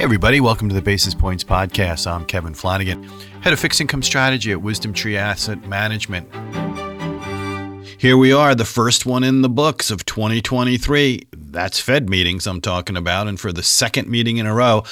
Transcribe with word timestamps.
Hey, 0.00 0.04
everybody, 0.04 0.40
welcome 0.40 0.66
to 0.70 0.74
the 0.74 0.80
Basis 0.80 1.14
Points 1.14 1.44
Podcast. 1.44 2.10
I'm 2.10 2.24
Kevin 2.24 2.54
Flanagan, 2.54 3.02
head 3.42 3.52
of 3.52 3.60
fixed 3.60 3.82
income 3.82 4.02
strategy 4.02 4.50
at 4.50 4.56
WisdomTree 4.56 5.14
Asset 5.14 5.68
Management. 5.68 6.26
Here 7.98 8.16
we 8.16 8.32
are, 8.32 8.54
the 8.54 8.64
first 8.64 9.04
one 9.04 9.22
in 9.22 9.42
the 9.42 9.50
books 9.50 9.90
of 9.90 10.06
2023. 10.06 11.26
That's 11.36 11.80
Fed 11.80 12.08
meetings 12.08 12.46
I'm 12.46 12.62
talking 12.62 12.96
about. 12.96 13.28
And 13.28 13.38
for 13.38 13.52
the 13.52 13.62
second 13.62 14.08
meeting 14.08 14.38
in 14.38 14.46
a 14.46 14.54
row, 14.54 14.84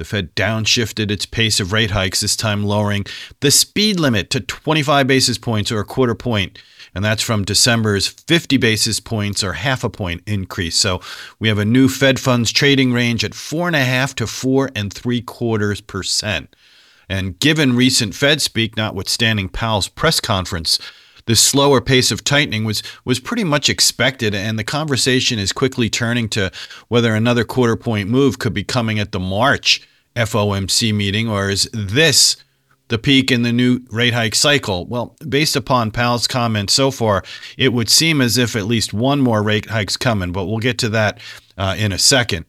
the 0.00 0.04
Fed 0.06 0.34
downshifted 0.34 1.10
its 1.10 1.26
pace 1.26 1.60
of 1.60 1.72
rate 1.72 1.92
hikes, 1.92 2.22
this 2.22 2.34
time 2.34 2.64
lowering 2.64 3.04
the 3.40 3.50
speed 3.50 4.00
limit 4.00 4.30
to 4.30 4.40
25 4.40 5.06
basis 5.06 5.38
points 5.38 5.70
or 5.70 5.78
a 5.78 5.84
quarter 5.84 6.14
point 6.14 6.58
and 6.94 7.04
that's 7.04 7.22
from 7.22 7.44
December's 7.44 8.08
50 8.08 8.56
basis 8.56 9.00
points 9.00 9.44
or 9.44 9.52
half 9.52 9.84
a 9.84 9.90
point 9.90 10.22
increase. 10.26 10.76
So 10.76 11.00
we 11.38 11.48
have 11.48 11.58
a 11.58 11.64
new 11.64 11.88
Fed 11.88 12.18
funds 12.18 12.50
trading 12.50 12.92
range 12.92 13.24
at 13.24 13.34
four 13.34 13.66
and 13.66 13.76
a 13.76 13.84
half 13.84 14.14
to 14.16 14.26
four 14.26 14.70
and 14.74 14.92
three 14.92 15.20
quarters 15.20 15.80
percent. 15.80 16.54
And 17.08 17.38
given 17.38 17.76
recent 17.76 18.14
Fed 18.14 18.40
speak, 18.40 18.76
notwithstanding 18.76 19.48
Powell's 19.48 19.88
press 19.88 20.20
conference, 20.20 20.78
this 21.26 21.40
slower 21.40 21.80
pace 21.80 22.10
of 22.10 22.24
tightening 22.24 22.64
was 22.64 22.82
was 23.04 23.20
pretty 23.20 23.44
much 23.44 23.68
expected, 23.68 24.34
and 24.34 24.58
the 24.58 24.64
conversation 24.64 25.38
is 25.38 25.52
quickly 25.52 25.90
turning 25.90 26.28
to 26.30 26.50
whether 26.88 27.14
another 27.14 27.44
quarter 27.44 27.76
point 27.76 28.08
move 28.08 28.38
could 28.38 28.54
be 28.54 28.64
coming 28.64 28.98
at 28.98 29.12
the 29.12 29.20
March 29.20 29.86
FOMC 30.16 30.94
meeting, 30.94 31.28
or 31.28 31.50
is 31.50 31.68
this 31.72 32.36
the 32.88 32.98
peak 32.98 33.30
in 33.30 33.42
the 33.42 33.52
new 33.52 33.80
rate 33.90 34.14
hike 34.14 34.34
cycle? 34.34 34.86
Well, 34.86 35.16
based 35.28 35.56
upon 35.56 35.92
Powell's 35.92 36.26
comments 36.26 36.72
so 36.72 36.90
far, 36.90 37.22
it 37.56 37.72
would 37.72 37.88
seem 37.88 38.20
as 38.20 38.36
if 38.36 38.56
at 38.56 38.66
least 38.66 38.92
one 38.92 39.20
more 39.20 39.42
rate 39.42 39.70
hike's 39.70 39.96
coming, 39.96 40.32
but 40.32 40.46
we'll 40.46 40.58
get 40.58 40.78
to 40.78 40.88
that 40.90 41.20
uh, 41.56 41.76
in 41.78 41.92
a 41.92 41.98
second. 41.98 42.46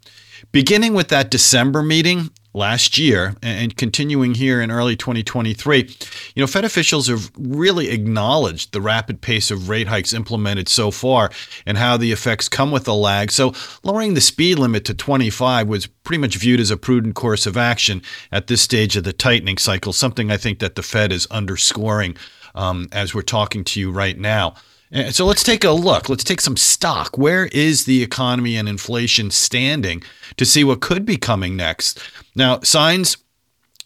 Beginning 0.51 0.93
with 0.93 1.09
that 1.09 1.31
December 1.31 1.81
meeting, 1.83 2.31
last 2.53 2.97
year 2.97 3.35
and 3.41 3.75
continuing 3.77 4.33
here 4.35 4.61
in 4.61 4.71
early 4.71 4.95
2023, 4.95 5.95
you 6.35 6.41
know, 6.41 6.47
Fed 6.47 6.65
officials 6.65 7.07
have 7.07 7.31
really 7.37 7.89
acknowledged 7.89 8.71
the 8.71 8.81
rapid 8.81 9.21
pace 9.21 9.51
of 9.51 9.69
rate 9.69 9.87
hikes 9.87 10.13
implemented 10.13 10.67
so 10.67 10.91
far 10.91 11.31
and 11.65 11.77
how 11.77 11.97
the 11.97 12.11
effects 12.11 12.49
come 12.49 12.71
with 12.71 12.87
a 12.87 12.93
lag. 12.93 13.31
So, 13.31 13.53
lowering 13.83 14.13
the 14.13 14.21
speed 14.21 14.59
limit 14.59 14.85
to 14.85 14.93
25 14.93 15.67
was 15.67 15.87
pretty 15.87 16.21
much 16.21 16.35
viewed 16.35 16.59
as 16.59 16.71
a 16.71 16.77
prudent 16.77 17.15
course 17.15 17.45
of 17.45 17.57
action 17.57 18.01
at 18.31 18.47
this 18.47 18.61
stage 18.61 18.95
of 18.95 19.03
the 19.03 19.13
tightening 19.13 19.57
cycle, 19.57 19.93
something 19.93 20.31
I 20.31 20.37
think 20.37 20.59
that 20.59 20.75
the 20.75 20.83
Fed 20.83 21.11
is 21.11 21.27
underscoring 21.27 22.17
um, 22.55 22.87
as 22.91 23.13
we're 23.13 23.21
talking 23.21 23.63
to 23.63 23.79
you 23.79 23.91
right 23.91 24.17
now. 24.17 24.55
Uh, 24.93 25.09
so 25.11 25.25
let's 25.25 25.43
take 25.43 25.63
a 25.63 25.71
look. 25.71 26.09
Let's 26.09 26.23
take 26.23 26.41
some 26.41 26.57
stock. 26.57 27.17
Where 27.17 27.45
is 27.47 27.85
the 27.85 28.03
economy 28.03 28.57
and 28.57 28.67
inflation 28.67 29.31
standing 29.31 30.03
to 30.37 30.45
see 30.45 30.63
what 30.63 30.81
could 30.81 31.05
be 31.05 31.17
coming 31.17 31.55
next? 31.55 31.99
Now, 32.35 32.59
signs 32.61 33.17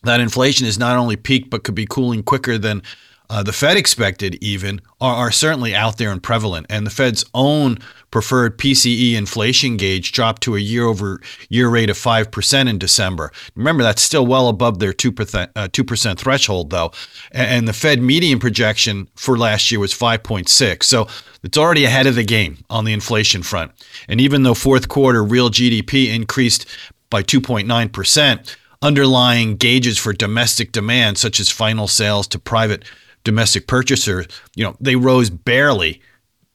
that 0.03 0.20
inflation 0.20 0.66
is 0.67 0.80
not 0.80 0.97
only 0.97 1.16
peaked 1.16 1.50
but 1.50 1.64
could 1.64 1.75
be 1.75 1.86
cooling 1.86 2.23
quicker 2.23 2.58
than 2.58 2.81
uh, 3.30 3.44
the 3.44 3.54
Fed 3.54 3.78
expected, 3.78 4.36
even, 4.42 4.81
are, 5.02 5.16
are, 5.16 5.31
certainly 5.31 5.73
out 5.73 5.98
there 5.98 6.12
and 6.12 6.22
prevalent. 6.22 6.66
And 6.70 6.86
the 6.86 6.92
Fed's 6.92 7.26
own 7.34 7.80
preferred 8.12 8.58
PCE 8.58 9.14
inflation 9.16 9.78
gauge 9.78 10.12
dropped 10.12 10.44
to 10.44 10.56
a 10.56 10.59
year 10.59 10.86
over 10.86 11.22
year 11.50 11.68
rate 11.70 11.90
of 11.90 11.98
5% 11.98 12.70
in 12.70 12.78
December. 12.78 13.31
Remember, 13.56 13.84
that's 13.84 14.02
still 14.02 14.26
well 14.26 14.48
above 14.48 14.80
their 14.80 14.94
2%, 14.94 15.50
uh, 15.56 15.68
2% 15.68 16.18
threshold, 16.18 16.70
though. 16.70 16.92
And, 17.31 17.48
and 17.48 17.68
the 17.68 17.73
Fed 17.73 18.02
median 18.02 18.40
projection 18.40 19.09
for 19.16 19.38
last 19.38 19.72
year 19.72 19.80
was 19.80 19.94
5.6. 19.94 20.84
So 20.84 21.08
it's 21.44 21.58
already 21.58 21.86
ahead 21.86 22.08
of 22.08 22.16
the 22.16 22.23
game 22.23 22.64
on 22.70 22.86
the 22.86 22.94
inflation 22.94 23.44
front. 23.44 23.72
And 24.08 24.22
even 24.22 24.44
though 24.44 24.53
fourth 24.53 24.88
quarter 24.88 25.23
real 25.23 25.50
GDP 25.50 26.14
increased 26.14 26.66
by 27.09 27.23
2.9%, 27.23 28.56
underlying 28.81 29.56
gauges 29.56 29.98
for 29.98 30.14
domestic 30.14 30.72
demand, 30.72 31.18
such 31.18 31.40
as 31.40 31.50
final 31.50 31.88
sales 31.88 32.28
to 32.28 32.40
private 32.40 32.84
domestic 33.25 33.68
purchasers, 33.68 34.28
you 34.56 34.63
know, 34.63 34.78
they 34.80 34.96
rose 34.96 35.30
barely 35.30 36.02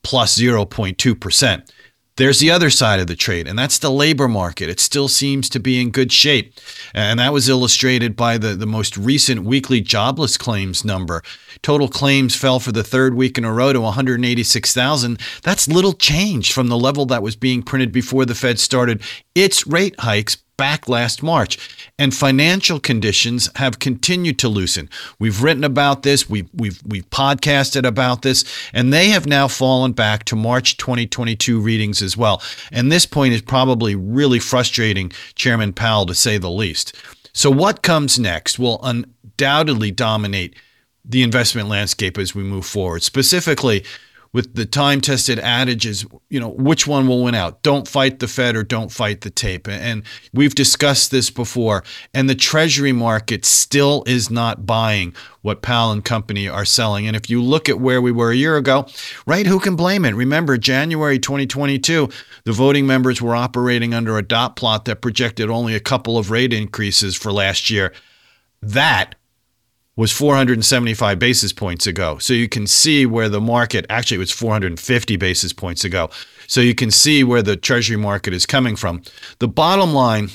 plus 0.02 0.38
0.2%. 0.38 1.70
There's 2.16 2.38
the 2.38 2.50
other 2.50 2.68
side 2.68 3.00
of 3.00 3.06
the 3.06 3.16
trade, 3.16 3.48
and 3.48 3.58
that's 3.58 3.78
the 3.78 3.90
labor 3.90 4.28
market. 4.28 4.68
It 4.68 4.78
still 4.78 5.08
seems 5.08 5.48
to 5.48 5.58
be 5.58 5.80
in 5.80 5.90
good 5.90 6.12
shape. 6.12 6.52
And 6.92 7.18
that 7.18 7.32
was 7.32 7.48
illustrated 7.48 8.14
by 8.14 8.36
the, 8.36 8.54
the 8.54 8.66
most 8.66 8.98
recent 8.98 9.42
weekly 9.42 9.80
jobless 9.80 10.36
claims 10.36 10.84
number. 10.84 11.22
Total 11.62 11.88
claims 11.88 12.36
fell 12.36 12.60
for 12.60 12.72
the 12.72 12.84
third 12.84 13.14
week 13.14 13.38
in 13.38 13.44
a 13.44 13.52
row 13.52 13.72
to 13.72 13.80
186,000. 13.80 15.18
That's 15.42 15.66
little 15.66 15.94
change 15.94 16.52
from 16.52 16.66
the 16.66 16.76
level 16.76 17.06
that 17.06 17.22
was 17.22 17.36
being 17.36 17.62
printed 17.62 17.90
before 17.90 18.26
the 18.26 18.34
Fed 18.34 18.58
started 18.58 19.00
its 19.34 19.66
rate 19.66 19.98
hikes 20.00 20.36
back 20.60 20.90
last 20.90 21.22
March, 21.22 21.56
and 21.98 22.14
financial 22.14 22.78
conditions 22.78 23.48
have 23.56 23.78
continued 23.78 24.38
to 24.38 24.46
loosen. 24.46 24.90
We've 25.18 25.42
written 25.42 25.64
about 25.64 26.02
this, 26.02 26.28
we've, 26.28 26.50
we've, 26.52 26.78
we've 26.86 27.08
podcasted 27.08 27.86
about 27.86 28.20
this, 28.20 28.44
and 28.74 28.92
they 28.92 29.08
have 29.08 29.24
now 29.24 29.48
fallen 29.48 29.92
back 29.92 30.26
to 30.26 30.36
March 30.36 30.76
2022 30.76 31.58
readings 31.58 32.02
as 32.02 32.14
well. 32.14 32.42
And 32.70 32.92
this 32.92 33.06
point 33.06 33.32
is 33.32 33.40
probably 33.40 33.94
really 33.94 34.38
frustrating 34.38 35.12
Chairman 35.34 35.72
Powell, 35.72 36.04
to 36.04 36.14
say 36.14 36.36
the 36.36 36.50
least. 36.50 36.94
So, 37.32 37.50
what 37.50 37.80
comes 37.80 38.18
next 38.18 38.58
will 38.58 38.80
undoubtedly 38.82 39.90
dominate 39.90 40.54
the 41.06 41.22
investment 41.22 41.70
landscape 41.70 42.18
as 42.18 42.34
we 42.34 42.42
move 42.42 42.66
forward. 42.66 43.02
Specifically, 43.02 43.82
with 44.32 44.54
the 44.54 44.64
time 44.64 45.00
tested 45.00 45.40
adages, 45.40 46.06
you 46.28 46.38
know, 46.38 46.50
which 46.50 46.86
one 46.86 47.08
will 47.08 47.24
win 47.24 47.34
out? 47.34 47.62
Don't 47.62 47.88
fight 47.88 48.20
the 48.20 48.28
Fed 48.28 48.54
or 48.54 48.62
don't 48.62 48.92
fight 48.92 49.22
the 49.22 49.30
tape. 49.30 49.66
And 49.66 50.04
we've 50.32 50.54
discussed 50.54 51.10
this 51.10 51.30
before. 51.30 51.82
And 52.14 52.30
the 52.30 52.36
Treasury 52.36 52.92
market 52.92 53.44
still 53.44 54.04
is 54.06 54.30
not 54.30 54.66
buying 54.66 55.14
what 55.42 55.62
Powell 55.62 55.90
and 55.90 56.04
company 56.04 56.48
are 56.48 56.64
selling. 56.64 57.08
And 57.08 57.16
if 57.16 57.28
you 57.28 57.42
look 57.42 57.68
at 57.68 57.80
where 57.80 58.00
we 58.00 58.12
were 58.12 58.30
a 58.30 58.36
year 58.36 58.56
ago, 58.56 58.86
right, 59.26 59.46
who 59.46 59.58
can 59.58 59.74
blame 59.74 60.04
it? 60.04 60.14
Remember, 60.14 60.56
January 60.56 61.18
2022, 61.18 62.08
the 62.44 62.52
voting 62.52 62.86
members 62.86 63.20
were 63.20 63.34
operating 63.34 63.94
under 63.94 64.16
a 64.16 64.22
dot 64.22 64.54
plot 64.54 64.84
that 64.84 65.00
projected 65.00 65.50
only 65.50 65.74
a 65.74 65.80
couple 65.80 66.18
of 66.18 66.30
rate 66.30 66.52
increases 66.52 67.16
for 67.16 67.32
last 67.32 67.68
year. 67.68 67.92
That 68.62 69.16
was 69.96 70.12
475 70.12 71.18
basis 71.18 71.52
points 71.52 71.86
ago. 71.86 72.18
So 72.18 72.32
you 72.32 72.48
can 72.48 72.66
see 72.66 73.06
where 73.06 73.28
the 73.28 73.40
market 73.40 73.86
actually 73.90 74.18
was 74.18 74.30
450 74.30 75.16
basis 75.16 75.52
points 75.52 75.84
ago. 75.84 76.10
So 76.46 76.60
you 76.60 76.74
can 76.74 76.90
see 76.90 77.22
where 77.24 77.42
the 77.42 77.56
treasury 77.56 77.96
market 77.96 78.32
is 78.32 78.46
coming 78.46 78.76
from. 78.76 79.02
The 79.38 79.48
bottom 79.48 79.92
line 79.92 80.30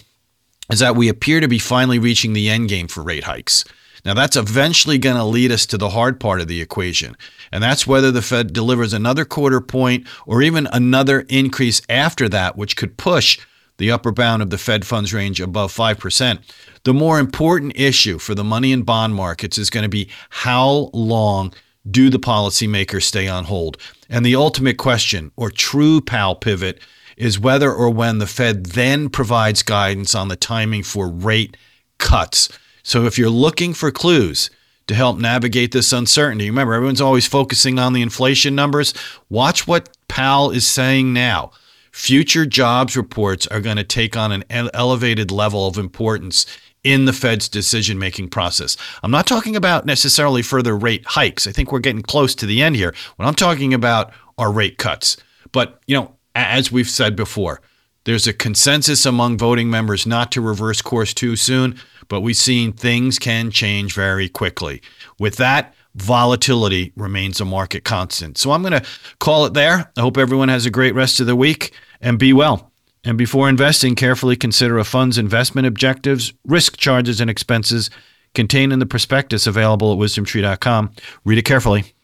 is 0.71 0.79
that 0.79 0.95
we 0.95 1.09
appear 1.09 1.39
to 1.39 1.47
be 1.47 1.59
finally 1.59 1.99
reaching 1.99 2.33
the 2.33 2.49
end 2.49 2.69
game 2.69 2.87
for 2.87 3.01
rate 3.01 3.23
hikes. 3.23 3.65
Now, 4.03 4.13
that's 4.13 4.35
eventually 4.35 4.99
going 4.99 5.15
to 5.15 5.23
lead 5.23 5.51
us 5.51 5.65
to 5.65 5.79
the 5.79 5.89
hard 5.89 6.19
part 6.19 6.39
of 6.39 6.47
the 6.47 6.61
equation, 6.61 7.17
and 7.51 7.63
that's 7.63 7.87
whether 7.87 8.11
the 8.11 8.21
Fed 8.21 8.53
delivers 8.53 8.93
another 8.93 9.25
quarter 9.25 9.59
point 9.59 10.05
or 10.27 10.43
even 10.43 10.67
another 10.71 11.21
increase 11.21 11.81
after 11.89 12.29
that, 12.29 12.55
which 12.55 12.77
could 12.77 12.97
push 12.97 13.39
the 13.77 13.91
upper 13.91 14.11
bound 14.11 14.41
of 14.41 14.49
the 14.49 14.57
Fed 14.57 14.85
funds 14.85 15.13
range 15.13 15.41
above 15.41 15.73
5%. 15.73 16.39
The 16.83 16.93
more 16.93 17.19
important 17.19 17.73
issue 17.75 18.19
for 18.19 18.35
the 18.35 18.43
money 18.43 18.71
and 18.71 18.85
bond 18.85 19.15
markets 19.15 19.57
is 19.57 19.69
going 19.69 19.83
to 19.83 19.89
be 19.89 20.09
how 20.29 20.89
long 20.93 21.53
do 21.89 22.09
the 22.09 22.19
policymakers 22.19 23.03
stay 23.03 23.27
on 23.27 23.45
hold? 23.45 23.77
And 24.09 24.25
the 24.25 24.35
ultimate 24.35 24.77
question, 24.77 25.31
or 25.35 25.49
true 25.49 26.01
Powell 26.01 26.35
pivot, 26.35 26.79
is 27.17 27.39
whether 27.39 27.71
or 27.71 27.89
when 27.89 28.19
the 28.19 28.27
Fed 28.27 28.67
then 28.67 29.09
provides 29.09 29.63
guidance 29.63 30.15
on 30.15 30.27
the 30.27 30.35
timing 30.35 30.83
for 30.83 31.07
rate 31.09 31.55
cuts. 31.97 32.49
So 32.83 33.05
if 33.05 33.17
you're 33.17 33.29
looking 33.29 33.73
for 33.73 33.91
clues 33.91 34.49
to 34.87 34.95
help 34.95 35.17
navigate 35.17 35.71
this 35.71 35.93
uncertainty, 35.93 36.49
remember, 36.49 36.73
everyone's 36.73 37.01
always 37.01 37.25
focusing 37.25 37.79
on 37.79 37.93
the 37.93 38.01
inflation 38.01 38.53
numbers. 38.53 38.93
Watch 39.29 39.67
what 39.67 39.89
Powell 40.07 40.51
is 40.51 40.67
saying 40.67 41.13
now. 41.13 41.51
Future 41.95 42.45
jobs 42.45 42.97
reports 42.97 43.47
are 43.47 43.61
going 43.61 43.77
to 43.77 43.83
take 43.83 44.17
on 44.17 44.33
an 44.33 44.43
elevated 44.73 45.31
level 45.31 45.65
of 45.65 45.77
importance 45.77 46.45
in 46.83 47.05
the 47.05 47.13
Fed's 47.13 47.47
decision 47.47 47.97
making 47.97 48.27
process. 48.27 48.75
I'm 49.01 49.11
not 49.11 49.25
talking 49.25 49.55
about 49.55 49.85
necessarily 49.85 50.41
further 50.41 50.77
rate 50.77 51.05
hikes. 51.05 51.47
I 51.47 51.53
think 51.53 51.71
we're 51.71 51.79
getting 51.79 52.01
close 52.01 52.35
to 52.35 52.45
the 52.45 52.61
end 52.61 52.75
here. 52.75 52.93
What 53.15 53.25
I'm 53.25 53.33
talking 53.33 53.73
about 53.73 54.11
are 54.37 54.51
rate 54.51 54.77
cuts. 54.77 55.15
But, 55.53 55.79
you 55.87 55.95
know, 55.95 56.13
as 56.35 56.69
we've 56.69 56.89
said 56.89 57.15
before, 57.15 57.61
there's 58.03 58.27
a 58.27 58.33
consensus 58.33 59.05
among 59.05 59.37
voting 59.37 59.69
members 59.69 60.05
not 60.05 60.33
to 60.33 60.41
reverse 60.41 60.81
course 60.81 61.13
too 61.13 61.37
soon, 61.37 61.79
but 62.09 62.19
we've 62.19 62.35
seen 62.35 62.73
things 62.73 63.17
can 63.17 63.49
change 63.51 63.95
very 63.95 64.27
quickly. 64.27 64.81
With 65.17 65.37
that, 65.37 65.73
volatility 65.95 66.91
remains 66.97 67.39
a 67.39 67.45
market 67.45 67.85
constant. 67.85 68.37
So 68.37 68.51
I'm 68.51 68.61
going 68.61 68.73
to 68.73 68.85
call 69.19 69.45
it 69.45 69.53
there. 69.53 69.89
I 69.97 70.01
hope 70.01 70.17
everyone 70.17 70.49
has 70.49 70.65
a 70.65 70.69
great 70.69 70.93
rest 70.93 71.21
of 71.21 71.25
the 71.25 71.37
week 71.37 71.73
and 72.01 72.19
be 72.19 72.33
well. 72.33 72.71
And 73.03 73.17
before 73.17 73.49
investing, 73.49 73.95
carefully 73.95 74.35
consider 74.35 74.77
a 74.79 74.83
fund's 74.83 75.17
investment 75.17 75.67
objectives, 75.67 76.33
risk 76.45 76.77
charges, 76.77 77.21
and 77.21 77.29
expenses 77.29 77.89
contained 78.33 78.73
in 78.73 78.79
the 78.79 78.85
prospectus 78.85 79.47
available 79.47 79.93
at 79.93 79.99
wisdomtree.com. 79.99 80.91
Read 81.23 81.37
it 81.37 81.45
carefully. 81.45 81.94